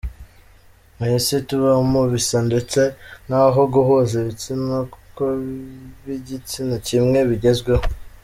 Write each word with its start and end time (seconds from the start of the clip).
"Mu 0.97 1.05
isi 1.17 1.37
tubamo, 1.47 2.01
bisa 2.13 2.37
ndetse 2.47 2.81
nkaho 3.27 3.61
guhuza 3.73 4.13
ibitsina 4.21 4.77
kw'ab'igitsina 5.15 6.75
kimwe 6.87 7.19
bigezweho. 7.29 7.85